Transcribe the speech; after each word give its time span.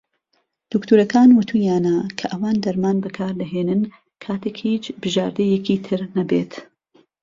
دکتۆرەکان 0.71 1.29
وتوویانە 1.33 1.95
کە 2.17 2.25
ئەوان 2.31 2.55
دەرمان 2.65 2.97
بەکار 3.05 3.33
دەهێنن 3.41 3.81
کاتێک 4.23 4.57
"هیچ 4.67 4.83
بژاردەیەکی 5.01 5.81
تر 5.85 5.99
نەبێت". 6.17 6.53